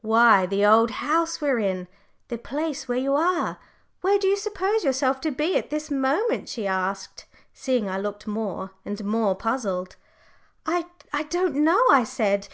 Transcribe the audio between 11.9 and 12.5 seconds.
I said.